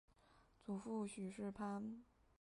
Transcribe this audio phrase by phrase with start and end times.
[0.65, 1.83] 祖父许士蕃。